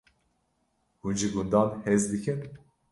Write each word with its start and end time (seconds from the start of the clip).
Hûn 1.01 1.15
ji 1.19 1.27
gundan 1.33 1.69
hez 1.85 2.03
dikin? 2.11 2.39